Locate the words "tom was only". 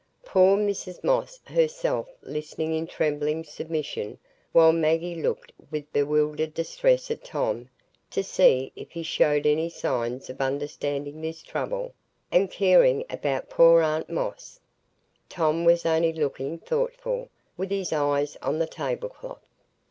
15.29-16.11